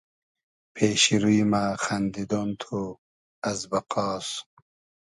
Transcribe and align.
پېشی 0.73 1.15
روی 1.23 1.41
مۂ 1.51 1.63
خئندیدۉن 1.83 2.49
تو 2.61 2.79
از 3.49 3.59
بئقاس 3.71 4.27